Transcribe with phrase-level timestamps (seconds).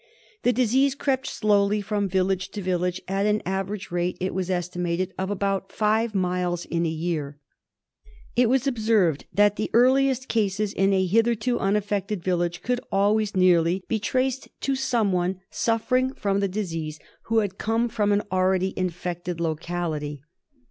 [0.41, 5.13] The disease crept slowly from village to village at an average rate, it was estimated,
[5.15, 7.37] of about five miles a year.*
[8.35, 12.89] It was observed that the earliest cases in a hitherto un affected village could nearly
[12.91, 13.31] always
[13.87, 19.39] be traced to someone suffering from the disease who had come from an already infected
[19.39, 20.23] locality.